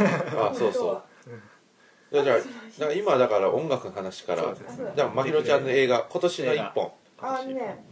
[0.00, 1.02] あそうそう。
[2.10, 4.92] いやじゃあだから今だから音楽の話からそうですね。
[4.96, 6.92] じゃあまひろちゃんの映画今年の一本。
[7.20, 7.84] あのね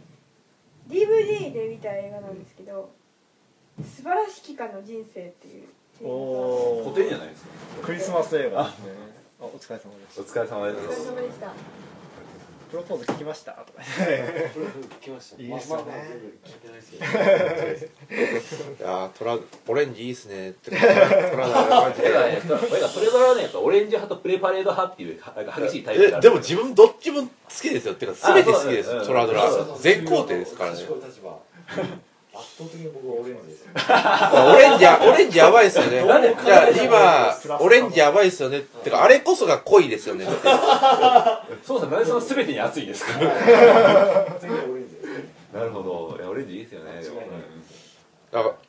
[0.87, 2.89] DVD で見た映画なんですけど
[3.83, 6.13] 「素晴らしきかの人生」っていう映画が。
[6.13, 7.49] お古典じゃないですか。
[7.83, 8.91] クリスマス映画ですね。
[9.39, 10.21] あお疲れ様です。
[10.21, 11.53] お疲れ様でお疲れす様でした
[12.69, 13.53] プロポーズ聞きました？
[13.53, 13.81] とか
[15.01, 15.41] 来ました。
[15.41, 15.83] いいっすよね。
[18.83, 20.83] まあトラオレンジいいっすねってトラ
[22.81, 29.49] だそれぞれはねオレンジ派とプレパレード派っていうは激しいタイプでも自分どっちも好きですよっていうか全て好きですトラドラ
[30.25, 30.77] 定ですからね
[32.39, 33.65] 圧倒的に僕はオレンジです。
[33.65, 33.71] よ
[34.53, 36.03] オレンジやオレンジやばいですよね。
[36.45, 38.59] じゃあ今オレンジやばいですよね。
[38.59, 40.25] ってかあれこそが濃いですよね。
[40.25, 40.33] って
[41.65, 43.11] そうさんなぜその全てに熱いですか。
[45.53, 46.17] なるほど。
[46.19, 47.01] いやオレンジいいですよね。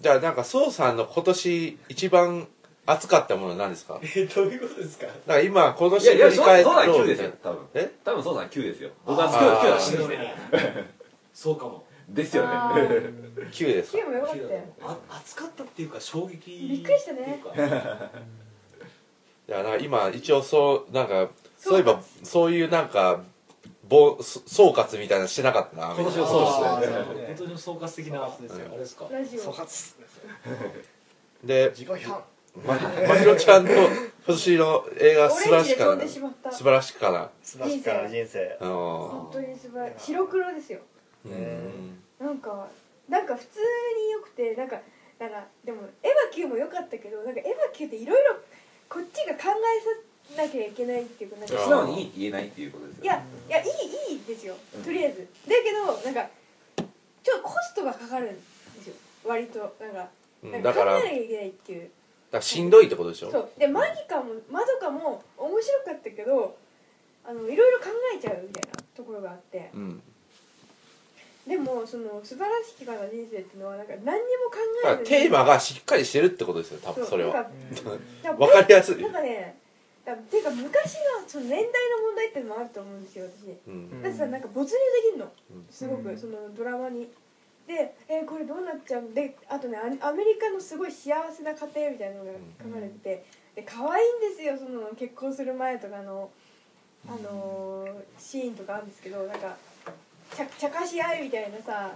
[0.01, 2.47] じゃあなんか宋さんの今年一番
[2.87, 3.95] 熱かったものは何ですか？
[3.95, 5.07] だかえどういうことですか？
[5.27, 7.17] ら今今年いやいやそう振り返そうなん9ろうみたいな。
[7.17, 7.59] ですよ多分。
[7.75, 7.91] え？
[8.05, 8.91] 多分そうさん9ですよ。
[9.05, 10.27] 僕はあ9ーは信じてる
[11.35, 12.49] そうかもですよね。
[12.53, 13.29] あー。
[13.53, 14.27] 9ですか？9もよ。
[14.27, 14.63] かったよ。
[14.83, 16.51] あ熱かったっていうか衝撃。
[16.51, 17.21] びっくりしたね。
[17.21, 18.11] っていうか
[19.49, 23.23] いやなんか今一応そうなんかそういえばそういうなんか
[23.89, 26.97] ぼ総括みたいなのしてなかったな今年はそうですね。
[26.99, 29.07] あー本当に総括的なあれですか？
[29.11, 29.41] ラジオ。
[29.41, 29.95] 総括
[31.45, 32.23] で自己批判
[32.65, 33.89] ままひろちゃんの今
[34.27, 36.09] 年の映画素晴オレンジで飛らしかな。
[36.09, 37.31] しまっ晴らしかな。
[37.43, 38.59] 素晴らしから人生。
[38.61, 40.05] あ本当に素晴らしい。
[40.07, 40.81] 白黒ですよ。
[40.81, 40.83] ー
[41.25, 41.99] うん。
[42.19, 42.69] なんか
[43.09, 43.59] なんか普通
[43.97, 44.81] に良くてなんか
[45.19, 48.37] なんかでもエヴァ Q も良かったけどなんかエヴァ Q っていろいろ
[48.89, 49.41] こっちが考
[50.29, 54.55] えさなきゃいけないっていうかなんかあ素直にいいって言えないっていうことですよいやいやいいいいですよ。
[54.85, 55.27] とりあえず。
[55.49, 56.31] だけどなんか
[57.25, 58.41] ちょっとコストがかかるんで
[58.83, 58.95] すよ。
[59.25, 60.09] 割となんか
[60.43, 61.91] なんか考えなきゃいけないっていう。
[62.31, 63.31] らしんどいってことでしょ？
[63.31, 63.51] そう。
[63.59, 66.57] でマギカもマドカも面白かったけど
[67.25, 69.71] あのいろいろ考えちゃうみたいなところがあって。
[69.75, 70.03] うん
[71.49, 77.35] でもその素晴らしきかな人生っていうのはなんか何にも考だからえずにテーマがしっかりしてるってことですよ多分それは。
[77.35, 77.51] なんか
[78.23, 79.03] だわかりやすい。
[79.03, 79.57] なんかね
[80.05, 81.69] だっていうか昔のその年代の
[82.07, 83.57] 問題っていうのもあると思うんですよ私。
[83.67, 84.03] うん。
[84.03, 85.33] だってさなんか没入できるの。
[85.55, 85.67] うん。
[85.71, 86.19] すごく、うん。
[86.19, 87.09] そのドラマに。
[87.67, 89.03] でえーこれどうなっちゃう？
[89.03, 92.33] んであとねアアメリカのすごい幸せな家庭みたいなのが
[92.65, 93.25] 書かれてて、
[93.57, 96.31] で可愛いんですよその結婚する前とかの
[97.07, 99.55] あのーシーンとかあるんですけどなんか
[100.35, 101.93] ちゃ茶化し合いみたいなさ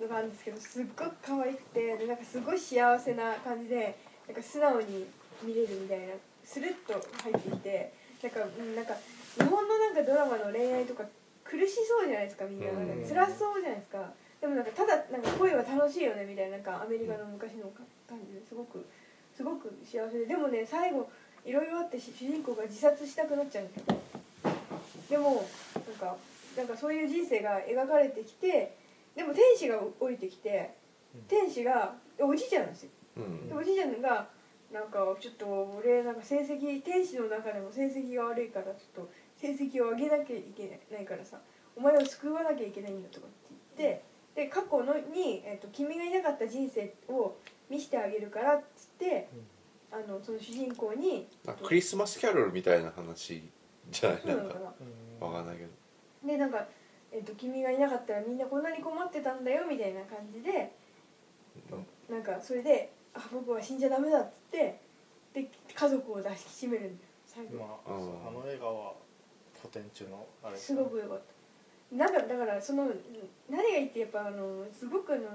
[0.00, 5.06] のがあるんですけどすっごく可愛くてでなんかすごい幸せな感じでなんか素直に
[5.42, 6.14] 見れるみたいな
[6.44, 7.92] スルッと入ってきて
[8.22, 8.94] なんかうんなんか
[9.38, 11.04] 日本のなんかドラマの恋愛とか
[11.44, 12.72] 苦しそうじゃないですかみんな。
[12.72, 14.02] なんか辛そうじゃないですか。
[14.40, 16.56] でもなんかただなんか恋は楽しいよねみたいな。
[16.56, 18.84] なんかアメリカの昔のか感じですごく
[19.36, 20.26] すごく幸せで。
[20.26, 21.08] でもね最後
[21.44, 23.96] いろいろあってし主人公が自殺したくなっちゃうんですよ。
[25.10, 26.16] でもなんか
[26.56, 28.76] なんかそういう人生が描かれてきて
[29.14, 30.74] でも天使が降りてきて
[31.28, 32.90] 天使がおじいちゃんなんですよ。
[33.16, 33.48] うん。
[33.48, 34.28] でおじいちゃんが
[34.72, 35.46] なんかちょっと
[35.78, 41.38] 俺なんか成績天使の中でも成績が悪いからちょっと成績を上げなきゃいけないからさ
[41.76, 43.36] お前を救わなきゃいけないんだとかって
[43.78, 44.02] 言って
[44.34, 47.36] で過去のに、えっと君がいなかった人生を
[47.70, 49.28] 見せてあげるからっつって、
[49.90, 51.26] あのその主人公に
[51.64, 53.42] クリスマスキャロルみたいな話
[53.90, 54.26] じゃない？
[54.26, 54.58] なんかそうなのか
[55.20, 55.26] な。
[55.26, 55.70] わかんないけど
[56.26, 56.66] でなんか、
[57.12, 60.72] えっと君がいなかったらみんなこんなに困ってたんだよみたいな感じで
[62.10, 64.80] なんかそれで「あ僕は死んじゃダメだ」っつって
[65.32, 67.56] で家族を抱きしめるんだよ最後。
[67.58, 68.28] まあうん。
[68.28, 68.94] あの映画は
[69.60, 71.96] 古典中のあれですすごく良かった。
[71.96, 72.90] なんかだからその
[73.48, 75.28] 何がいいってやっぱあのすごくあの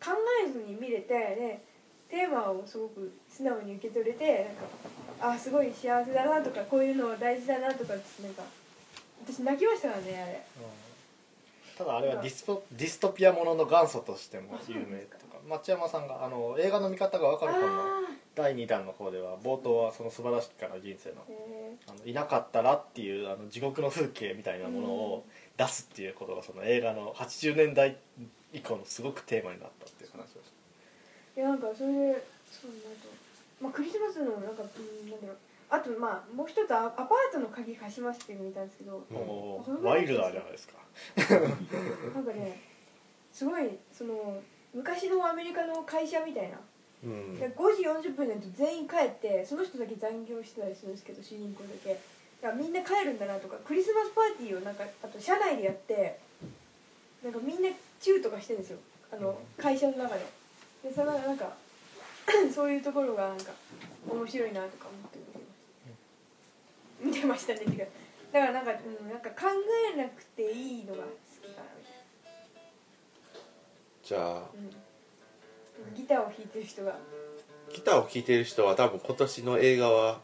[0.00, 0.16] 考
[0.46, 1.64] えずに見れてで
[2.08, 4.44] テーマをすごく素直に受け取れて
[5.20, 8.42] なんかあすごい幸せだなとかこういうのは大事だなとかなんか
[9.24, 10.42] 私泣きましたからねあれ。
[10.58, 11.76] うん。
[11.76, 15.30] ただあれはディスポディストピアものの元祖としても有名とか。
[15.48, 17.86] 町山さんがあの映画の見方が分かる本のあ
[18.34, 21.16] 第2弾の方では冒頭はその素晴らしきから人生の
[21.88, 25.24] あのいなかったらっていうあの地獄の風景みたいなものを
[25.56, 27.96] 出すっていうことがその映画の80年代
[28.52, 30.40] 以降のすごくテーマになったっていう話をして。
[31.36, 33.08] えいやなんかそれでそうなんと。
[33.60, 35.36] まあクリスマスのなんかうんなんだろう
[35.70, 40.74] あとまあもう一つアアパートの鍵貸しますっていうの見たんですけどうんもそううワイルダーじゃないですか。
[42.14, 42.60] なんかね
[43.32, 44.42] すごいその
[44.74, 46.58] 昔のアメリカの会社みたいな。
[47.04, 47.38] うん。
[47.38, 51.94] で5時40分になると全員帰ってその人だけ残業してたりするんですけど主人公だけ。
[52.42, 56.18] だからみんな帰るんだなとかクリスマスパーティーをなんかあと社内でやって
[57.22, 57.68] なんかみんな
[58.00, 58.78] チューとかしてるんですよ。
[59.12, 60.24] あの会社の中で。
[60.82, 61.52] でそのなんか
[62.52, 63.52] そういうところがなんか
[64.08, 65.18] 面白いなとか思って
[67.00, 67.60] 見てましたね。
[67.60, 67.72] てか
[68.32, 69.46] だからなんか、うん、なんか考
[69.94, 71.08] えなくていいのが好
[71.42, 71.94] きかなみたい
[74.04, 74.28] じゃあな、
[75.88, 76.96] うん、ギターを弾いてる人が。
[77.72, 80.20] ギターを聴いてる人は多分今年の映画は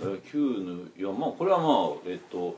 [0.00, 2.56] えー9のいやまあこれはまあえっと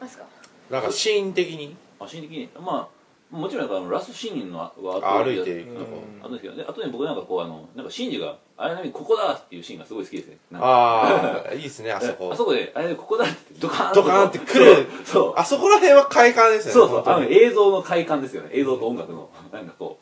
[0.00, 0.24] あすか。
[0.70, 1.76] なんかシーン的に？
[1.98, 2.48] 足的に？
[2.58, 4.72] まあもちろんなんかあのラストシーンのは
[5.02, 5.60] あ歩いて。
[5.60, 10.38] いくうんとこあるんですけどであとね僕なんかこうあのなんかシンジが綾波ここだっていうシーンがすごい好きですね。
[10.50, 10.66] なんか。
[10.66, 12.30] ああいいですねあそこ。
[12.32, 14.86] あそこで綾波ここだってドカーンドカーンって来る。
[15.04, 15.34] そう。
[15.36, 17.14] あそこら辺は快感ですよねそうそう。
[17.14, 18.50] あの映像の快感ですよね。
[18.52, 19.28] 映像と音楽の。
[19.52, 19.98] なんかこ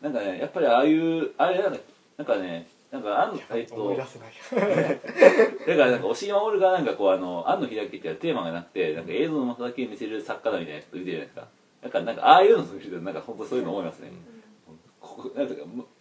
[0.00, 0.04] う。
[0.04, 1.78] なんかねやっぱりああいうあれなんか
[2.16, 4.32] なんかねなんかあんえっと思い出せない。
[5.66, 11.48] だからなんか押井守がなんかこうあの庵野秀明っていうテーマがなくてなんか映像の元だけ見せる作家だみたいなこと言ってるじゃないですか。
[11.82, 14.10] なんかなんかああいうの見るとなんか本当そういうの思いますね、
[15.00, 15.54] ここなんか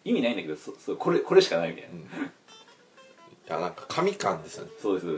[0.04, 2.00] 意味ないんだけどそそこれこれしかないみたいな、うん。
[2.00, 2.06] い
[3.48, 4.72] やなんか神感ですよね。
[4.80, 5.08] そうです。
[5.08, 5.12] い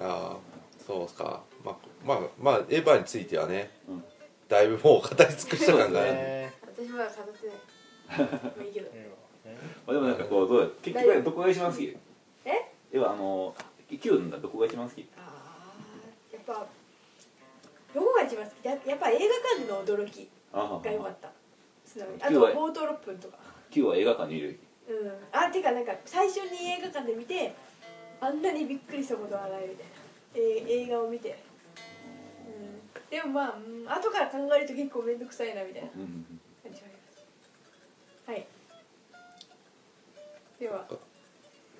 [0.00, 0.36] やー
[0.84, 1.42] そうっすか。
[1.64, 4.04] まあまあまあエヴァについてはね、うん。
[4.48, 6.12] だいぶもう語り尽くした感がある。
[6.12, 6.52] ね。
[6.76, 7.56] 私まだ飾ってない。
[8.18, 8.90] まあいいけど。
[8.90, 9.17] まあ、
[9.92, 11.96] でもなんかこうどうだ結局どこが一番好き
[12.44, 12.72] え？
[12.92, 13.54] ではあの
[13.88, 16.66] キュどこが一番好きあーやっぱ
[17.94, 18.64] どこが一番好き？
[18.66, 21.28] ややっぱ映画館での驚きあが良かった。
[21.28, 21.32] あ
[22.20, 23.38] 今日はと冒頭6分とか。
[23.70, 24.60] キュンは映画館にいる。
[24.88, 25.12] うん。
[25.32, 27.54] あてかなんか最初に映画館で見て
[28.20, 29.92] あんなにびっくりしたことはないみたいな、
[30.34, 31.38] えー映画を見て。
[32.46, 33.10] うん。
[33.10, 36.04] でもまあ、うん、後から考えると結構面倒くさいなみたいな感
[36.74, 38.30] じがあります。
[38.30, 38.46] はい
[40.60, 40.84] では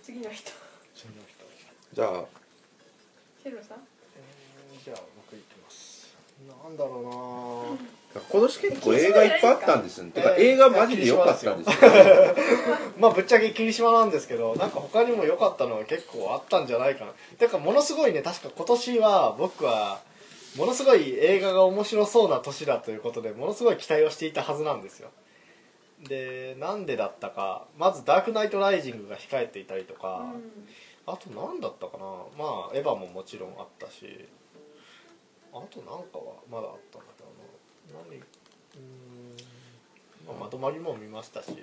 [0.02, 0.50] 次の人。
[0.94, 1.44] 次の人。
[1.94, 2.24] じゃあ。
[3.42, 3.78] シェロさん？
[4.16, 6.14] えーじゃあ僕いきます。
[6.64, 7.04] なんだろう
[8.16, 8.20] な。
[8.30, 11.90] 今年結構映画いっぱいあったんですてかえー映画マジで良かったんですよ。
[12.98, 17.12] まあぶっちゃけ霧島なんですけどなんか他にも良かったのは結構あったんじゃないかな。
[17.38, 20.00] てかものすごいね確か今年は僕は
[20.56, 25.10] ものすごい映画が面白そうな年だということでものすごい期待をしていたはずなんですよ
[26.06, 30.24] でなんでだったかまず「ダークナイトライジング」が控えていたりとか、
[31.06, 32.04] あと何だったかな
[32.38, 34.28] まあエヴァももちろんあったし
[35.52, 38.04] あとなんかはまだあったんだけどな。
[38.10, 38.80] 何うー
[40.24, 41.54] ん、まあ、まとまりも見ましたしよ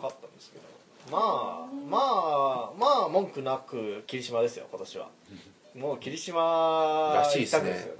[0.00, 0.64] かったんですけど。
[1.10, 5.08] まあまあまあ文句なく霧島ですよ今年は。
[5.74, 7.98] もう霧島らしいですよね。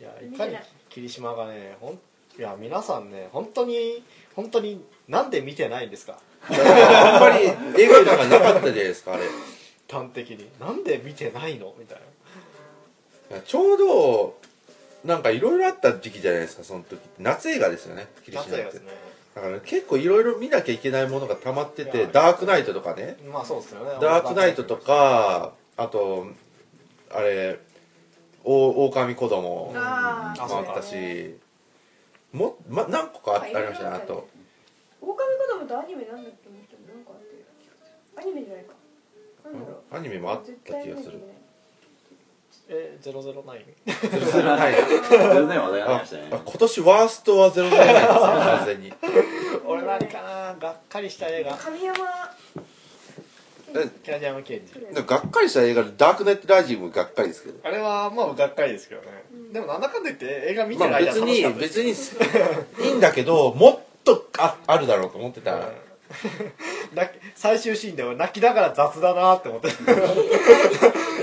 [0.00, 0.56] いやいかに
[0.88, 2.00] 霧島がねほん
[2.38, 4.02] いや皆さんね本当に
[4.34, 6.18] 本当になんで見てないんですか？
[6.48, 9.24] あんまり映画館がなかったじゃないですかあれ。
[9.24, 9.28] い
[9.90, 10.48] 端的に。
[10.60, 11.74] なんで見てないの？
[11.78, 12.00] みたい
[13.30, 13.36] な。
[13.36, 14.38] やちょうど
[15.04, 18.50] なんかいろいろあった時期じゃないですかその時夏映画ですよね霧島って。
[18.52, 18.90] 夏映画ですね。
[19.34, 23.16] だから結構いろいろ見なきゃいけないものが溜まっていやてダークナイトとかね。
[23.32, 23.90] まあそうですよね。
[24.00, 26.26] ダークナイトとかあと
[27.10, 27.58] あれ
[28.44, 31.36] お狼子供もあああったし
[32.32, 34.28] も、ま、何個かあありましたねあと。
[35.00, 37.36] 狼子供とアニメなんだっけもう一人なんかあって。
[37.36, 38.72] る気がするアニメじゃないか。
[39.44, 39.96] なんだろう。
[39.96, 40.84] アニメもあった気がする。
[40.84, 41.36] 見なきゃいけない
[42.68, 43.64] えゼロゼロナイン。
[44.32, 46.28] ゼロない全然話題ありあましたね。
[46.32, 48.92] あ今年ワーストはゼロゼロないですよ完全に。
[49.66, 51.54] 俺何かながっかりした映画。
[51.56, 51.96] 神山
[53.68, 54.72] えキラジャムケンジ。
[55.02, 57.60] がっかりした映画でダークナイトライジングもがっかりですけど。
[57.62, 59.25] あれはまあがっかりですけどね、うん
[59.56, 65.70] でもなんだかんだ言って映画見てまある間別に楽しかったです別にいいんだけどもっとああるだろうと思ってた。
[67.34, 69.68] 最終シーンでは泣きながら雑だなって思って。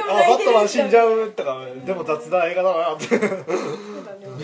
[0.10, 3.06] あバットマン死んじうゃうとかでも雑な映画だなって。
[3.08, 3.38] そうだね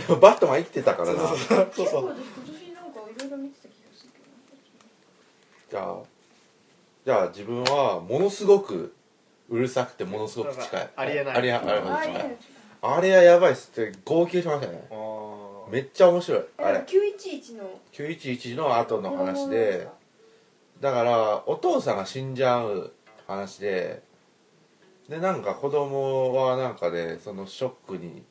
[0.07, 1.27] でもバットマン生きてたからな。
[1.27, 4.25] そう結構そう私今年なんかいろいろ見てた気がするけど。
[5.71, 5.97] じゃあ
[7.05, 8.93] じゃあ自分はものすごく
[9.49, 10.89] うるさくてものすごく近い。
[10.95, 11.35] ありえない。
[11.37, 12.29] ありえありえああいい近い。
[12.29, 12.37] ね
[12.81, 14.87] あれはやばいっすって号泣しましたね。
[15.69, 16.73] めっちゃ面白いああれ。
[16.79, 17.79] れ911の。
[17.91, 19.87] 911の後の話で。
[20.79, 22.93] だからお父さんが死んじゃう
[23.27, 24.01] 話で。
[25.09, 28.23] でなんか子供はなんかでそのショックに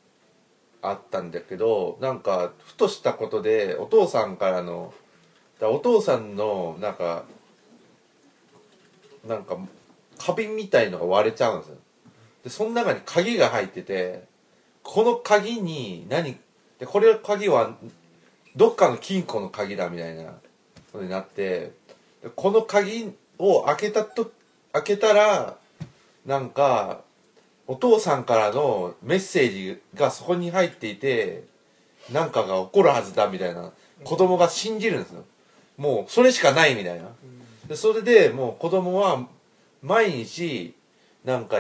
[0.81, 4.95] あったんだけどなんかふとしたことでお父さんからの
[5.59, 7.25] だお父さんのなんか
[9.27, 9.59] なんか
[10.19, 11.77] 花瓶みたいのが割れちゃうんですよ。
[12.45, 14.28] でその中に鍵が入ってて
[14.91, 16.35] この鍵に何
[16.79, 17.77] でこれ鍵は
[18.57, 20.31] どっかの金庫の鍵だみたいな
[20.93, 21.73] ことになって
[22.23, 24.33] でこの鍵を開けたと
[24.73, 25.59] 開けたら
[26.25, 27.03] なんか
[27.67, 31.45] お父さんからのメッセージがそこに入っていて
[32.11, 33.73] なんかが起こるはずだみたいな
[34.05, 35.23] 子供が信じるんですよ。
[35.77, 37.11] もうそれしかないみたいな。
[37.69, 39.27] でそれでもう子供は
[39.83, 40.75] 毎日
[41.27, 41.59] なんか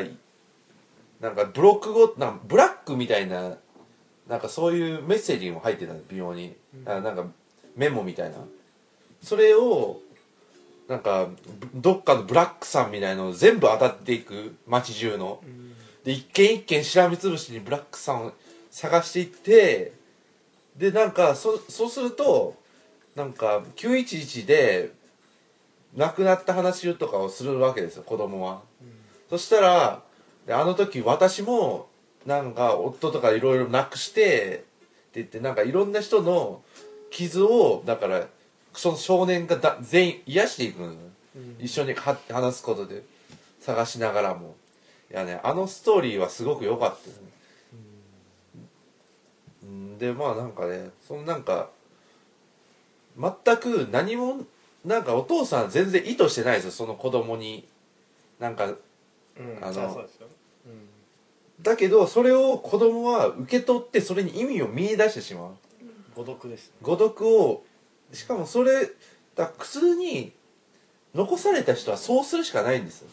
[1.20, 3.56] なんかブロックごなんブラックみたいな
[4.28, 6.54] なんかそういうメッセージも入ってたの微妙に。
[6.84, 7.24] あなんか
[7.76, 8.36] メモみたいな。
[9.22, 10.00] それを
[10.86, 11.28] なんか
[11.60, 15.40] ぶどっかのブラックさんみたいのを全部当たっていく街中の。
[16.04, 18.32] で一軒一軒しらみつぶしにブラックさんを
[18.70, 19.92] 探していって
[20.76, 22.54] でなんかそそうすると
[23.16, 24.92] なんか911で
[25.96, 28.62] 亡くなった話とかをするわけですよ子供は、
[29.28, 30.02] そしたら
[30.48, 31.88] であの時私も
[32.26, 34.64] なんか夫とかいろいろなくしてって
[35.14, 36.62] 言ってなんかいろんな人の
[37.10, 38.26] 傷をだから
[38.72, 40.94] その少年がだ全員癒していくのよ、
[41.58, 43.02] 一緒には話すことで。
[43.60, 44.56] 探しながらも。
[45.10, 47.14] いやねあのストーリーはすごく良かったね、
[49.62, 51.70] うん、でまあなんかねそのなんか
[53.18, 54.40] 全く何も
[54.84, 56.70] なんかお父さん全然意図してないですよ。
[56.70, 57.66] その子供に。
[58.38, 58.68] なんかう
[59.42, 59.58] ん。
[59.60, 60.06] あの
[61.62, 65.50] だけどそれを子供は受け取ってそれに意味を見出してしまう。
[66.14, 66.76] 誤読ですね。
[66.82, 67.64] 誤読を
[68.12, 68.90] しかもそれ
[69.34, 70.32] だ苦痛に
[71.14, 73.08] 残された人はそうするしかないんですよ。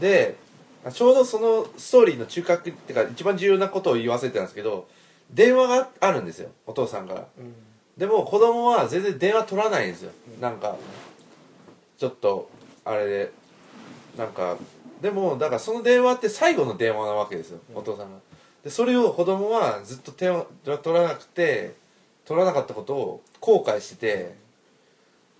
[0.00, 0.36] で
[0.92, 4.88] ちょうどそのストーリーの中核っていうか一番重要なことを言わせてたんですけど
[5.30, 7.26] 電話があるんですよお父さんから。
[7.38, 7.54] うん。
[7.96, 10.12] でも子供は全然電話取らないんですよ。
[10.40, 10.76] なんか
[11.98, 12.50] ちょっと
[12.84, 13.32] あれで
[14.16, 14.56] なんか
[15.00, 18.18] でもだからその電話って最後の電話なわけですよお父さんが
[18.64, 21.74] でそれを子供はずっと手を取らなくて
[22.24, 24.34] 取らなかったことを後悔してて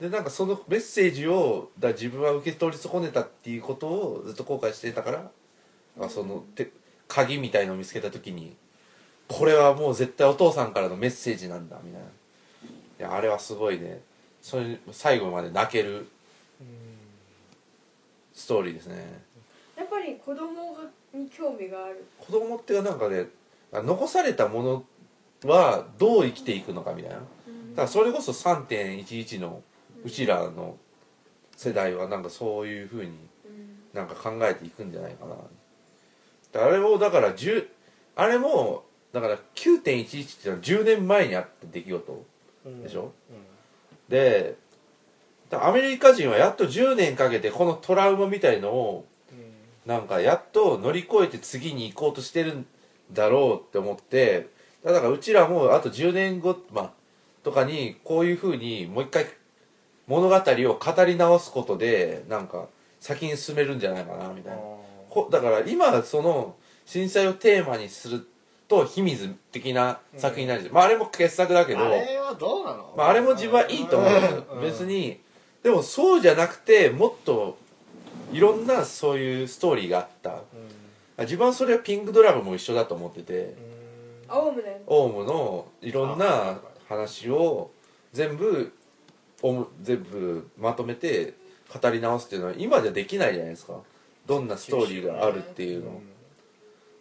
[0.00, 5.30] でなんかそのメッセージをだ自分は受け取り損ねたっていうことをずっと後悔してたから
[6.00, 6.70] あそのて
[7.08, 8.54] 鍵みたいのを見つけた時に
[9.28, 12.06] これはもう絶対お父さんからのメッセージなんだみたいな。
[12.98, 14.00] いやあれはすごいね。
[14.40, 16.06] それ最後まで泣ける
[18.32, 19.22] ストーリーですね
[20.14, 20.82] 子供が
[21.12, 22.04] に興味がある。
[22.18, 23.26] 子供ってなんかね
[23.72, 24.84] 残されたも
[25.42, 27.16] のはどう生きていくのかみたいな。
[27.16, 29.62] だからそれこそ3.11の
[30.04, 30.76] うちらの
[31.56, 33.18] 世代はなんかそういうふうにうん。
[33.92, 35.34] なんか考えていくんじゃないかな。
[36.52, 37.66] であれをだから10
[38.14, 42.24] あれもだから9.11っていうのは10年前にあった出来事
[42.64, 42.82] うん。
[42.82, 43.12] でしょ
[44.08, 44.56] で
[45.50, 49.06] だからアメリカ人はやっと10年かけてこのトラウマみたいのを
[49.86, 52.66] なんかやっと乗り越えて次に行こうとしてるん
[53.12, 54.48] だろうって思って
[54.84, 56.90] だからうちらもあと10年後、まあ、
[57.44, 59.26] とかにこういうふうにもう一回
[60.06, 60.40] 物語を
[60.78, 62.66] 語り直すことでなんか
[63.00, 64.58] 先に進めるんじゃないかなみたいな。
[65.08, 68.26] こだから今その震災をテーマにする
[68.68, 72.94] と秘密的な作品になるんですよ、まああれも傑作だけどあれはどうなの？
[72.96, 74.10] まあ、あれも自分はいいと思う。
[74.10, 74.60] んですようん。
[74.60, 75.20] 別に
[75.62, 77.56] でもそうじゃなくてもっと
[78.32, 80.42] いろんなそういうストーリーがあった。
[81.18, 83.54] 自分はそれはピンクドラムも一緒だと思ってて。
[84.28, 87.70] 青むねオウムのいろんな話を
[88.12, 88.72] 全部
[89.42, 91.34] オウム全部まとめて
[91.72, 93.80] 語り直すっていうのは今じゃできないじゃないですか。
[94.26, 96.00] どんなストーリーがあるっていうの。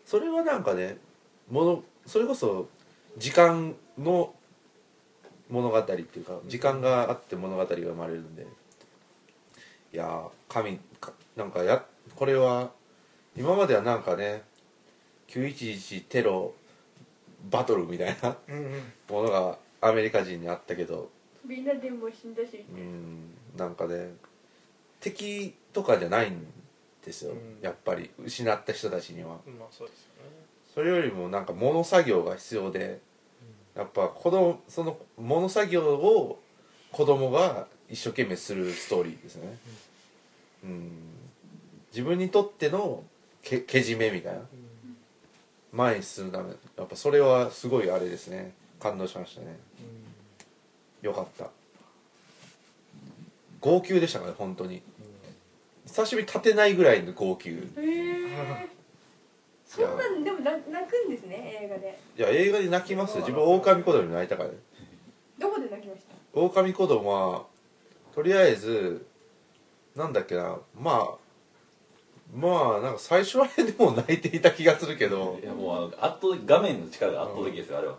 [0.05, 0.98] それはなんかね
[1.50, 2.70] ものそれこそ
[3.17, 4.34] 時間の
[5.50, 8.46] 物語っていうか時間があって物語が生まれるんで。
[9.94, 10.84] いやー神か
[11.36, 11.84] なんかや
[12.16, 12.72] これは
[13.36, 14.44] 今まではなんかね
[15.28, 16.54] 911テロ
[17.50, 18.38] バトルみたいな
[19.10, 21.10] ものがアメリカ人にあったけど
[21.46, 22.66] みんなでも死んだし。
[22.70, 24.14] うんなんかね
[25.00, 26.46] 敵とかじゃないん
[27.06, 27.60] ですよ、うん。
[27.62, 29.30] やっぱり失った人たちには。
[29.30, 30.46] まあそうですよね。
[30.74, 33.00] それよりもなんか物作業が必要で
[33.76, 36.40] やっぱ子供その物作業を
[36.92, 39.58] 子供が一生懸命するストーリーですね
[40.66, 40.92] うん。
[41.92, 43.04] 自分にとっての
[43.42, 44.42] けけじめみたいな。
[45.72, 48.54] 前に進むためやっぱそれはすごいあれですね。
[48.80, 49.58] 感動しましたね。
[51.02, 51.50] よかった。
[53.60, 54.82] 号泣でしたからね本当に。
[55.86, 57.50] 久しぶりに立てないぐらいの号泣。
[57.50, 58.70] いへえ
[59.68, 62.00] そんなんでもな泣くんですね映画で。
[62.16, 63.22] や映画で泣きますよ。
[63.22, 64.56] 自分狼子供に泣いたからね
[65.40, 66.40] どこで泣きました？
[66.40, 67.44] 狼子供は
[68.14, 69.06] とりあえず
[69.96, 70.58] なんだっけな。
[70.78, 71.16] まあ
[72.36, 75.40] まあなんか最初らへんでも泣いていた気がするけど。
[75.42, 77.98] いやもうあの圧倒的画面の力が圧倒的ですよあれは。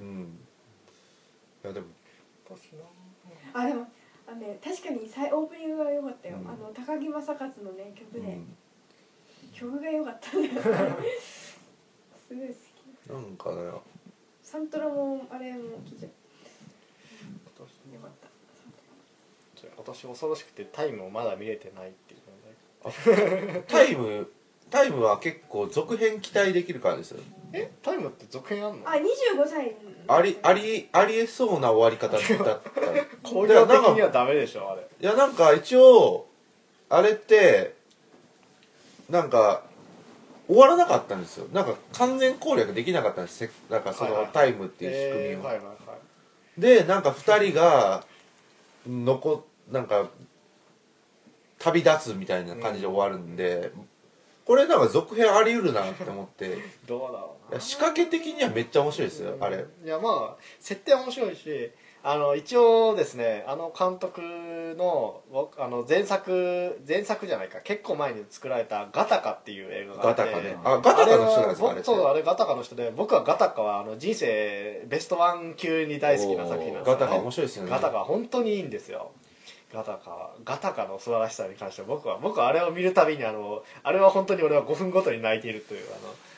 [0.00, 0.38] うん
[1.64, 1.86] いやでも。
[3.54, 3.86] あでも
[4.28, 6.48] あのね確かにさいオープニングが良かったよ、うん。
[6.48, 8.56] あの高木正勝のね曲で、うん。
[9.54, 10.54] 曲が良かったんだよ
[12.28, 13.10] すごい好き。
[13.10, 13.70] なんかね。
[14.42, 16.26] サントラもあれも聴いちゃった。
[17.62, 18.25] よかった
[19.74, 22.20] 今年恐ろしくてタイムをまだ見れてないっていう
[22.84, 24.28] 問題タイム
[24.70, 27.20] タイムは結構続編期待できるからですよ。
[27.52, 27.70] え？
[27.84, 28.88] タイムって続編あんの？
[28.88, 29.02] あ25
[29.48, 29.76] 歳。
[30.08, 33.28] ありありありえそうな終わり方だった。
[33.28, 34.82] 工業的にはダメでしょあれ。
[35.00, 36.26] いやなんか一応
[36.88, 37.74] あれって
[39.08, 39.62] なんか
[40.48, 41.46] 終わらなかったんですよ。
[41.52, 43.38] なんか完全攻略できなかったんです。
[43.38, 45.72] せなんかそのタイムっていう仕組みを、えーはいはいは
[46.58, 46.60] い。
[46.60, 48.04] でなんか2人が
[48.88, 50.10] 残なんか
[51.58, 53.72] 旅立つみたいな感じで終わるんで、
[54.44, 56.46] これなんか続編あり得るなって思って。
[56.46, 56.48] い
[56.86, 59.64] どうだろう仕掛け的にはめっちゃ面白いですよあれ。
[59.84, 61.70] いやまあ設定は面白いし
[62.02, 64.20] あの一応ですねあの監督
[64.78, 70.22] の僕あの前作前作じゃないか結構前に作られた「ガタカ」っていう映画があって。
[70.22, 70.56] ガタカね。
[70.64, 77.70] あガタカの人なんですかそうあれガタカの人で僕はガタカはあの人生ベストワン級に大好きな作品なんですよ、ね、ガタカ面白いですよね。
[77.70, 79.10] ガタカ本当にいいんですよ
[79.72, 85.86] ガタカガタカの素晴らしさに関しては僕は僕はあれを見るたびにあのあれは本当に俺は5分ごとに泣いているという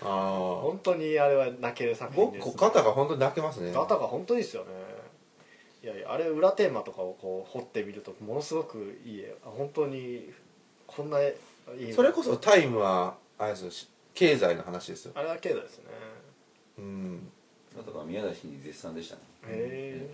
[0.03, 3.73] あのああ本当にあれは泣ける作品です僕ガタカ本当に泣けますね。
[3.73, 4.69] ガタカ本当にですよね。
[5.85, 9.35] いやいやあれ裏テーマとかをこう掘ってみるとものすごくいい絵。
[9.43, 10.33] 本当に
[10.87, 11.35] こんない
[11.79, 15.13] いそれこそタイムはあれですよし経済の話ですよ。
[15.15, 15.85] あれは経済ですね。
[16.79, 17.31] うん。
[17.77, 19.21] だから宮崎に絶賛でしたね。
[19.47, 20.09] へ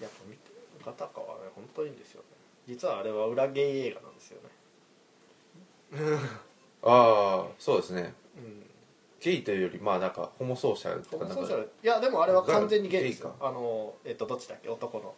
[0.00, 0.47] えやっぱ見て
[0.88, 2.26] ガタカはね本当にいいんですよね。
[2.66, 4.48] 実はあれは裏ゲイ映画なんですよね。
[6.82, 8.14] ああそうですね。
[8.36, 8.64] うん
[9.20, 11.70] ゲイというよりまあなんかホモソーシャルとホかなんかモソーシャル。
[11.82, 13.34] いやでもあれは完全にゲイですよ。
[13.40, 14.68] あのえっとどっちだっけ？
[14.68, 15.14] 男の。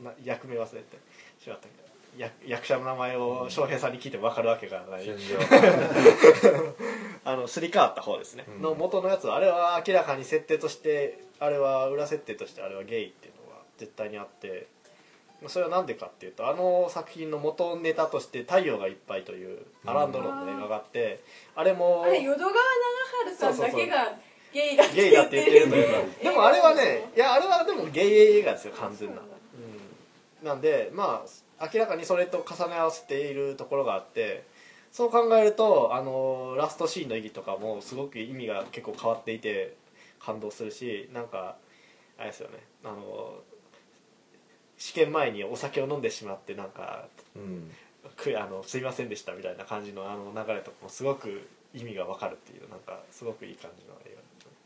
[0.00, 0.96] な役名忘れて。
[1.42, 1.74] しまったけ？
[1.76, 1.82] ど
[2.16, 5.04] 役役者の名前を翔平さんに聞いても分かるわけがない。
[5.04, 5.38] 全然。
[5.38, 6.74] わかん
[7.24, 8.62] あのすり替わった方ですね、うん。
[8.62, 14.48] の元のやつあれは明らかに設定としてあれは裏設定としてあれはゲイっていうのは絶対にあって。
[14.48, 14.81] まあ
[15.48, 21.20] それは何でかっていうとあの作品の元ネタとして「太陽がいっぱい」というアラン・ドロンの映画があって
[21.54, 22.56] あれもあれ淀川長
[23.24, 24.12] 春さんだけが
[24.52, 29.22] ゲイだってゲイだって言ってるというかでもあれはねいやあれはでもゲイ映画ですよ完全な。
[30.42, 31.24] なんでま
[31.58, 34.42] あ明らかにそれと重ね合わせているところがあって
[34.90, 39.74] そう考えるとあのラストシーンの意義とかもすごく意味が結構変わっていて
[40.18, 41.56] 感動するしなんか
[42.18, 42.58] あれですよね。
[42.84, 43.40] あの
[44.82, 47.70] 試験前にお酒を飲んでしまってなんかうん。
[48.16, 54.18] くあのすいませんでしたみたいな感じのあの流れとかもすごく意味がわかるっていうなんかすごくいい感じの映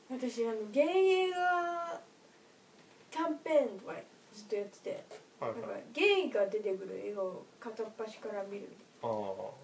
[0.08, 0.84] 画私あのゲイ
[1.28, 2.00] 映画
[3.10, 3.92] キャンペーンとか
[4.32, 5.04] ずっとやってて
[5.38, 8.68] はいなんかはいゲイが出てくる映画を片っ端から見る。
[9.02, 9.06] あ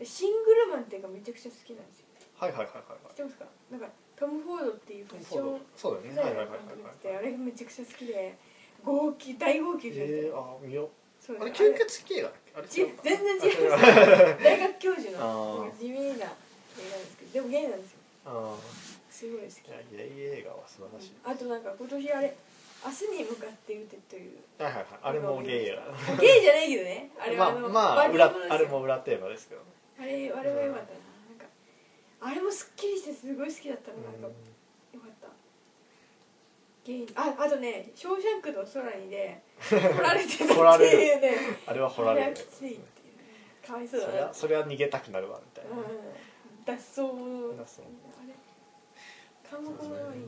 [0.04, 3.08] シングルマンっていうかめちゃくちゃ好きなんですよいはいはいはいはい。
[3.08, 3.44] 知ってますか？
[3.70, 6.20] なんかトム・フォードっていうファッションそうだよね。
[6.20, 6.56] はいはいはい
[7.08, 8.36] はいあれがめちゃくちゃ好きで
[8.84, 10.90] 号泣大号泣しましたえー、よあ見よ
[11.20, 13.78] そううあれ吸血鬼映画だあ全然違うあ
[14.42, 16.30] 大学教授の地味な映画なんで
[17.10, 17.98] すけどでもゲイなんですよ。
[18.26, 18.54] あ
[19.10, 19.50] すごい好き。
[19.50, 22.34] ーいやゲイ映画は素晴らしい、あとなんか今年あれ
[22.84, 24.32] 明日に向かって打てという。
[24.58, 24.86] はいはいはい。
[25.02, 26.16] あれもゲイ映画。
[26.18, 27.10] ゲイじゃないけどね。
[27.20, 29.60] あれはまあまあバディ裏あれも裏テーマですけど。
[29.60, 29.66] ね
[30.00, 30.98] あれあれは良かったな。
[31.30, 31.46] なんか
[32.20, 34.36] あれもすっきりしてすごい好きだったのなんか
[37.14, 41.36] ああとね「ショーシャンクの空にね」 掘られてたっていうね。
[41.66, 43.16] あれは掘らあれれるはきついっていう。
[43.16, 43.24] ね
[43.64, 44.18] かわいそうそだな。
[44.18, 46.64] れはそれは逃げたくなるわみたいな、うん。
[46.64, 47.82] 脱走脱走。
[47.82, 48.34] あれ。
[49.48, 50.22] 韓国のいい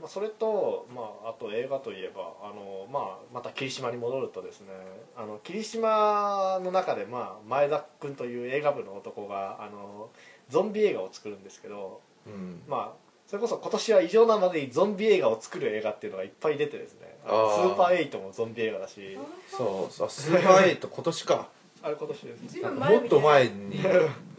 [0.00, 4.72] まあ、それと、まあ、あと映画といえばあの、まあ、また霧島に戻るとですね
[5.16, 10.10] あの霧島の中で、まあ、前田君という映画部の男があの
[10.48, 12.64] ゾンビ映画を作るんですけど、うん。
[12.66, 13.01] まあ、
[13.32, 17.16] それこそ今年は異常なまでにゾンビ映画を作る映画っていうのがいっぱい出てですね。
[17.24, 19.16] スーパーエイトもゾンビ映画だし。
[19.48, 20.10] そうそう。
[20.10, 21.48] スーパーエイト今年か。
[21.82, 23.00] あれ今年ですずいなんぶん前みたい。
[23.00, 23.76] かもっと前に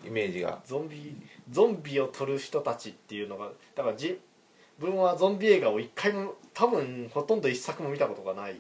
[0.06, 0.62] イメージが。
[0.67, 1.15] ゾンビ
[1.49, 4.19] ゾンビを撮る人たちっていうのがだから自
[4.77, 8.58] 分はゾンビ映画を一回も多分ほとんど一作も見たことがない。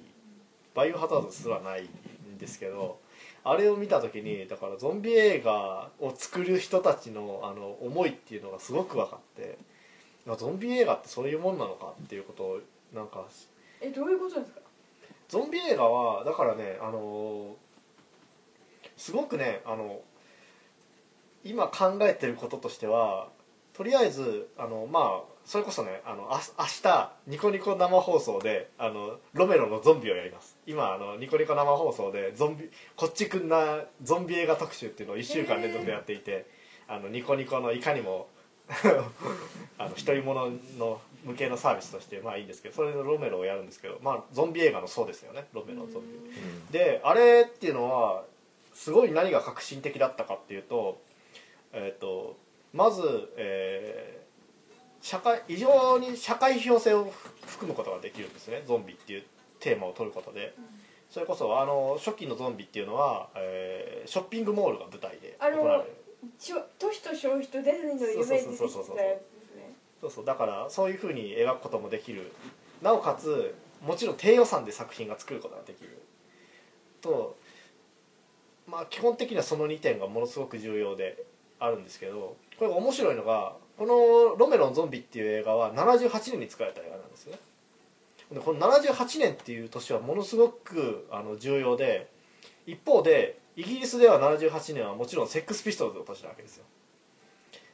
[0.73, 2.97] バイオハザードすらないんですけど
[3.43, 9.59] あれを見た時にだからゾンビ映画を作る人たちのあの思いっていうのがすごく分かって
[10.31, 12.59] あゾンビ映画ってそういうもんなのかっていうことを
[12.93, 13.25] なんか
[13.81, 14.61] えどういうことですか？
[15.27, 17.55] ゾンビ映画はだからねあの
[18.95, 19.99] すごくねあの
[21.43, 23.27] 今考えてることとしては
[23.73, 30.55] とりあえずあのまあそれこそねあのあ明日ニコニコ生放送であのロメロのゾンビをやります。
[30.67, 36.45] 今あのニコニコ生放送でゾンビこっちくんなゾンビ映画特集っていうのを1週間連続でやっていて
[36.87, 38.27] あのニコニコのいかにも
[39.77, 45.47] あの独り者の向けのサービスとしてまあいいんですけどそれでロメロをやるんですけどまあゾンビ映画のそうですよね。
[45.53, 46.31] ロメロのゾンビ。
[46.71, 48.25] であれっていうのは
[48.73, 50.99] すごい何が革新的だったかっていうと,、
[51.71, 52.35] えー、と
[52.73, 54.23] まず、えー
[55.03, 57.11] 社会異常に社会批評性を
[57.45, 58.63] 含むことができるんですね。
[58.65, 59.23] ゾンビっていう
[59.59, 60.55] テーマを取ることで、
[61.09, 66.02] それこそあの初期のゾンビっていうのは、えーショッピングモールが舞台で行われる
[66.39, 69.21] しょ都市と消費とディズニーの夢に出てきたやつですね
[70.01, 70.25] そうそう。
[70.25, 72.31] だからそういうふうに描くこともできる。
[72.81, 75.97] なおかつもちろん低予算で作品が作ることができる
[77.01, 77.37] と
[78.67, 81.25] まあ基本的にはその2点がものすごく重要で
[81.59, 87.39] あるんですけどこれが面白いのがこの「ロメロンゾンビ」っていう映画は78年に作られた映画なんですよね。
[88.31, 92.09] でこの78年っていう年はものすごくあの重要で
[92.65, 96.65] 一方でイギリスでは78年はもちろんセックスピストルズの年なわけですよ。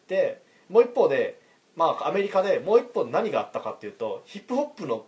[0.07, 1.39] でもう一方で
[1.75, 5.05] まあアメリカでもう一方何があったかっていうとヒップホップの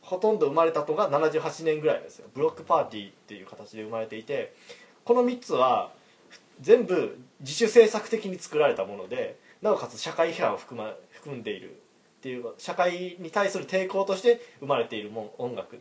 [0.00, 2.28] ほとんど生まれたのが78年ぐらいですよ。
[2.34, 4.54] ブロックパーティーっていう形で生まれていて
[5.04, 5.92] この3つは
[6.60, 11.80] 全部自主制作的に作られたものでなおかつ社会批判を含,、ま、含んでいる。
[12.20, 15.80] っていう社会に対する抵抗として生まれているもん音楽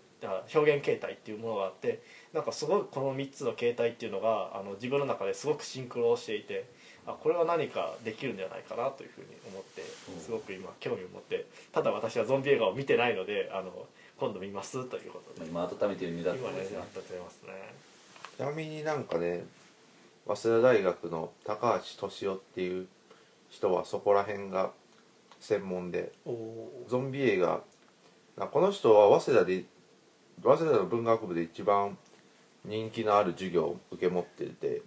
[0.53, 2.01] 表現形態っていうものがあって
[2.33, 6.63] なんかすごいこの3つの形態っていうのがあの自分の中ですごくシンクロをしていて
[7.05, 9.81] あこれは何かできるんじゃないかなというふうに思って
[10.21, 13.71] すごく今興味を持ってただ私はゾンビ映画を見てないのであの
[14.17, 16.77] 今度見ますということで今温めてる身だった今ねんですね。
[18.37, 19.43] ちなみになんかね
[20.25, 22.87] 早稲田大学の高橋俊夫っていう
[23.49, 24.71] 人はそこら辺が
[25.39, 26.11] 専門で。
[26.87, 27.61] ゾンビ映画。
[28.37, 29.63] なこの人は早稲田で
[30.41, 31.97] 早稲田の文学部で一番
[32.65, 34.81] 人気のある授業を受け持ってて。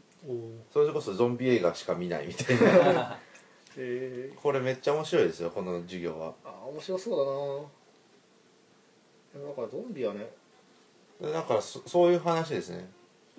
[0.73, 2.57] それこそゾンビ映画しか見ないみたい
[2.95, 3.19] な。
[3.77, 6.35] へえこれめっちゃ面白いですよこの授業は。
[6.45, 7.71] あ面白そう
[9.35, 9.49] だな。
[9.49, 10.31] だからゾンビはね。
[11.21, 12.89] だからそそういう話ですね。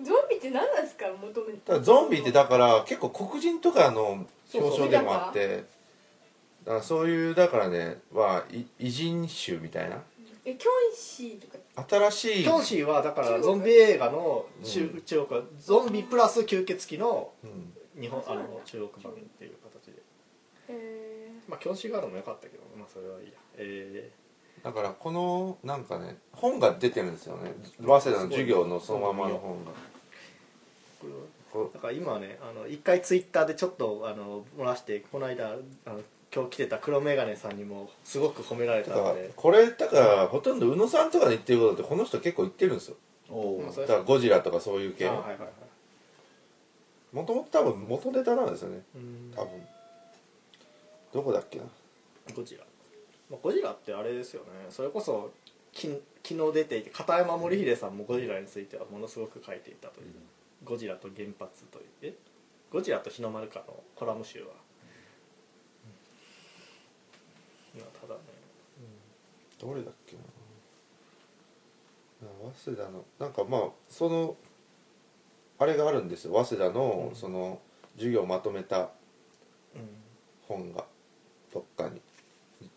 [0.02, 1.06] ゾンビって何なんですか？
[1.08, 5.64] 求めゾンビってだから結構黒人とかの表彰でもあって
[6.64, 10.02] だからそういうだからねはい異人種みたいな。
[10.46, 11.58] えキョンシーとか。
[11.88, 12.44] 新しい。
[12.44, 15.02] キョンシーはだからゾンビ映画の中,、うん。
[15.02, 18.00] 中国はゾンビプラス吸血鬼のうん。
[18.00, 20.02] 日本うなんだの中国版っていう形で。
[20.68, 23.32] えまあキョンシーガールも良かったけどまあそれはいいや。
[23.56, 24.10] え
[24.62, 27.52] だからこのなんかね本が出てるんですよね。
[27.82, 29.72] 早稲田の授業のそのままの本が。
[31.72, 35.50] だから今ねあの一回ツイッターでちょっとあの漏らしてこの間
[35.84, 36.00] あの
[36.34, 39.30] 今日来てた黒眼鏡さんにもすごく褒められたので。
[39.36, 42.96] これだからほとんど宇野さんとかで言ってることってこの人結構言ってるんですよ。
[43.76, 45.08] だからゴジラとかそういう系。
[47.12, 48.82] もともと多分元ネタなんですよね。
[48.96, 49.32] うん。
[49.36, 49.50] 多分。
[51.12, 51.64] どこだっけな。
[52.34, 52.64] ゴジラ、
[53.30, 54.48] まあ、ゴジラってあれですよね。
[54.70, 55.30] それこそ
[55.70, 55.88] き
[56.24, 60.06] 昨日出ていて片山森秀さんもゴジラについてはものすごく書いていたという、
[60.64, 61.84] ゴジラと原発という。
[62.02, 62.14] え？
[62.72, 64.46] ゴジラと日の丸かのコラム集は、
[67.76, 68.20] いやただね
[69.64, 70.22] どれだっけな。
[72.62, 74.36] 早稲田のなんかまあその
[75.58, 76.32] あれがあるんですよ。
[76.44, 77.16] 早稲田のうん。
[77.16, 77.60] その
[77.96, 79.88] 授業をまとめたうん。
[80.48, 80.84] 本が
[81.52, 82.00] どっかに。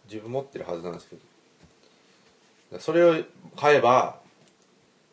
[0.10, 1.18] 自分持ってるはずなんですけ
[2.72, 2.80] ど。
[2.80, 3.16] それを
[3.58, 4.20] 買えば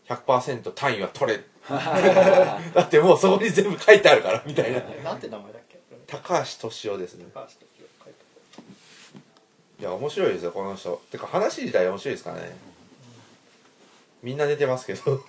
[0.09, 1.39] 100%単位は取れ
[1.71, 4.79] だってもうそこに全部書いてあるからみたいな。
[4.79, 5.81] えなんて名前だっけ？
[6.07, 7.27] 高橋俊夫ですね。
[7.35, 7.67] 高橋
[9.85, 11.03] いや面白いですよこの人。
[11.11, 12.57] てか話自体面白いですからね。
[14.23, 15.21] みんな寝てますけど。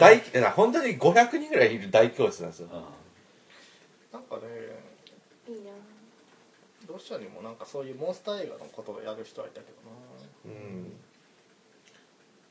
[0.00, 2.68] 大いや本当に500人ぐらいいる大教室なんですよ。
[2.72, 2.88] あ
[4.10, 5.72] なんかねー、いいな。
[6.88, 9.66] ロシアにもなんかそういうモンスター映画のことをやる人はいたけ
[10.46, 10.56] どな。
[10.56, 10.92] うん。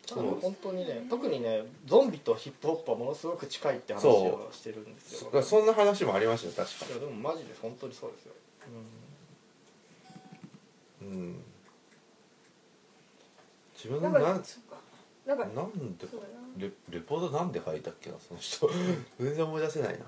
[0.06, 5.32] 多分本当にね特にねゾンビとヒップホップはものすごく近いって話そをしてるんですよ。
[5.34, 6.92] そそんな話もありましたよ確か。
[6.92, 8.34] いやでもマジで本当にそうですよ、
[8.68, 8.99] うん
[13.74, 14.76] 自分なんのなんかそっか
[15.26, 16.40] なんかなんでそうだな。
[16.58, 18.70] レレポートなんで書いたっけなその人。
[19.20, 20.06] 全然思い出せないな。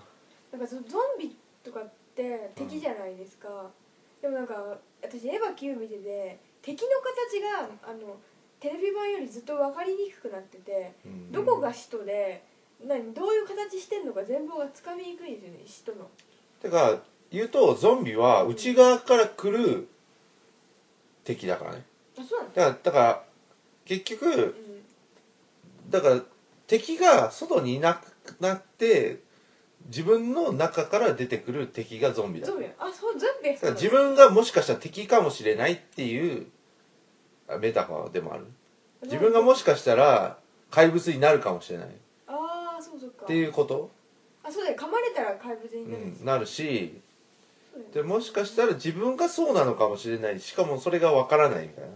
[0.52, 3.70] なんかそのゾンビとかって敵じゃないですか、
[4.22, 8.18] でもなんか私エヴァ9見てて敵の形があの
[8.60, 11.32] テレビ版よりずっと分かりにくくなってて、うん。
[11.32, 12.44] どこが使徒で
[12.86, 16.10] 何どういう形してんのか全貌がつかみにくいんですよね使徒の。
[16.62, 19.88] てか言うとゾンビは内側から来る
[21.24, 21.84] 敵だからね。
[22.18, 23.24] あそうなんだだからだから
[23.86, 25.92] 結局うん。
[25.92, 26.22] だから
[26.68, 29.20] 敵が外にいなくなって
[29.88, 32.48] 自分の中から出てくる敵がゾンビだ。
[32.48, 32.66] ゾンビ？
[32.78, 33.54] あそうゾンビ？
[33.54, 36.48] だから自分がもしかしたら敵かもしれないっていう
[37.50, 38.46] あメタファーでもある。
[39.04, 40.38] 自分がもしかしたら
[40.70, 41.88] 怪物になるかもしれない。
[41.88, 41.92] っ
[42.28, 43.26] ああそうそうか。
[43.26, 43.90] ていうこと、
[44.44, 44.78] あそうだよ。
[44.78, 47.01] 噛まれたら怪物うになるんですん、なるし
[47.94, 50.40] でもしかしたら自分がそうなのかもしれない。
[50.40, 51.90] しかもそれがわからないみたいな、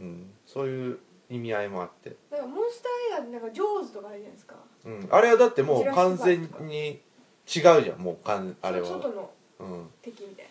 [0.00, 0.98] うん、そういう
[1.28, 4.56] 意味合いもあって、だからモンスター映画でなんかジョーズとかあるじゃないですか。
[4.84, 7.00] うん、あれはだってもう完全に違う
[7.46, 7.98] じゃん。
[7.98, 8.86] もうかんあれは。
[8.86, 9.90] 外のうん。
[10.02, 10.46] 敵みたい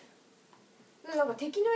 [1.04, 1.12] な。
[1.12, 1.66] でなんか敵の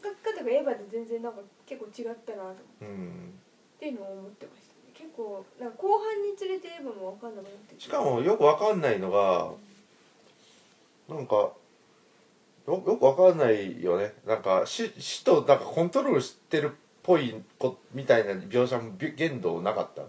[0.00, 2.86] 描き方がエヴァで全然なんか結構違ったなと思って。
[2.86, 3.34] うん。
[3.76, 4.92] っていうのを思ってましたね。
[4.94, 7.80] 結構なんか後半につれてエヴァも分かんなくなって。
[7.80, 9.50] しかもよくわかんないのが
[11.08, 11.52] なんか
[12.66, 14.14] よよくわかんないよね。
[14.26, 16.70] なんか死死となんかコントロールしてるっ
[17.02, 20.02] ぽいこみたいな描写もび限度なかった。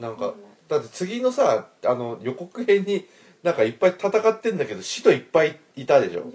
[0.00, 0.34] なんか
[0.68, 3.06] だって次のさあの予告編に
[3.42, 6.30] なんかいっぱい戦ってんだけど死といっぱいいたでしょ。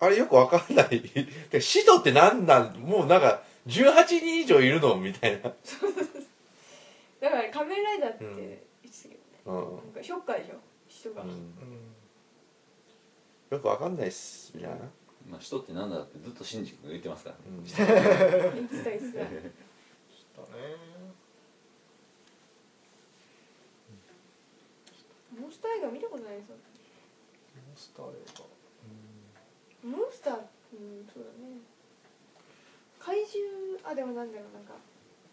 [0.00, 1.02] あれよくわかんない。
[1.50, 2.74] で死とってなんなん？
[2.80, 4.96] もうなんか18人以上いるの？
[4.96, 5.52] みたいな。
[7.20, 10.54] だから仮面ライダーって言ってたけどね、うん、なんかショッカーでしょ？
[10.88, 11.28] 人が、うん。
[11.28, 11.94] うん
[13.50, 14.76] よくわかんないっすみたいな、
[15.30, 17.42] まあ人ってなんだってずっとシンジ君が言ってますからね。
[17.48, 17.64] うん。
[17.64, 20.78] 言ってた言ってただね
[25.40, 26.56] モンスター映画見たことないですよ。
[27.66, 28.12] モンスター映
[29.82, 31.62] 画モンスターうんそうだね
[32.98, 34.74] 怪獣あでもなんだろうなんか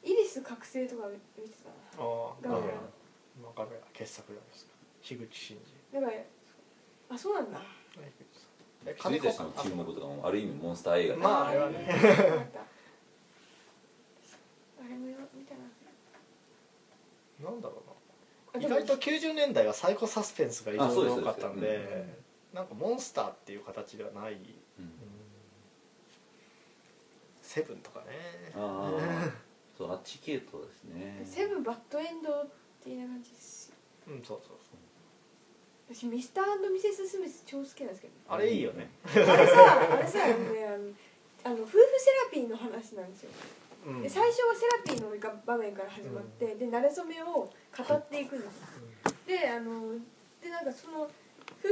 [0.04, 1.70] イリス覚醒とか見てた。
[2.00, 4.72] なああガガメラ傑作じゃないですか。
[5.02, 5.58] 樋口真
[5.94, 6.14] だから
[7.10, 7.60] あそうなんだ
[7.96, 8.02] 嗣
[8.88, 11.88] え君たちの注目とかもある意味モンスター映画で、まああれはね。
[11.90, 12.06] あ れ
[14.86, 15.56] あれもよ見た。
[17.44, 17.82] ななんだろ
[18.54, 18.66] うな。
[18.66, 24.42] 意外と90年代はサイコサスペンスが異常に多かったんあそうでうでですなんかモンスターっていう形ではない、うん。
[27.42, 28.06] セブンとかね。
[28.56, 29.32] ああ
[29.78, 31.22] そうあっち系統ですね。
[31.26, 32.50] セブンバッドエンドっ
[32.84, 33.76] ていう感じですよ。
[34.08, 34.85] うんそうそうそう
[35.88, 38.90] 私ミスターミセス・スミス超好きなんですけどあれいいよね。
[39.06, 39.34] あれさ
[39.94, 40.94] あれさあのね
[41.44, 43.30] あの夫婦セラピーの話なんですよ。
[43.86, 44.02] うん。
[44.02, 47.50] で最初はセラピーの場面から始まって、で馴れ初めを語
[47.94, 49.94] っていくんですよであの
[50.42, 51.10] でなんかその夫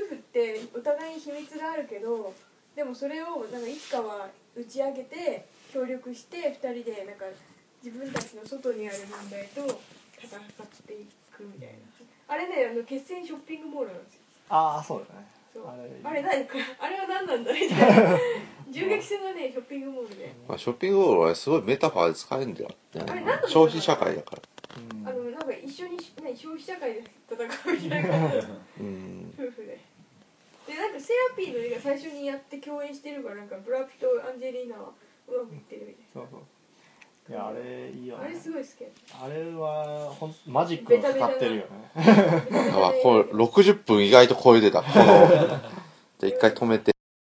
[0.10, 2.34] 婦ってお互いに秘密があるけど
[2.76, 7.26] でもそれをなんかいつかは打ち上げて協力して2人でなんか
[7.84, 9.82] 自分たちの外にある問題と
[10.18, 10.42] 戦っ
[10.86, 11.93] ていくみたいな
[12.28, 15.26] あれねあの決戦ショッピングモールなんですよああそうだね。
[15.54, 15.68] そう。
[15.68, 16.48] あれあれ何
[16.80, 18.20] あれは何なんだみたいな。
[18.70, 20.34] 銃撃戦がねショッピングモールで。
[20.48, 24.42] まあ、ショッピングモールはすごいメタファーで使えるんだよ、あれ何のメタファー消費社会だから。
[24.78, 25.08] うん。
[25.08, 28.10] あのなんか一緒に何消費社会で戦うみたいな。
[29.38, 29.80] 夫婦で。
[30.68, 34.94] でなんかセラピーの映画最初にやって共演してるからなんかブラピとアンジェリーナは
[35.28, 36.42] うまくいってるみたいそうそう
[37.30, 38.72] いやあれいいよなあれねすごい好き
[39.24, 41.68] あれはほんマジックがかかってるよね。
[41.96, 44.82] あこれ60分意外と超えてた。
[44.84, 45.60] この じゃ
[46.24, 46.93] あ一回止めて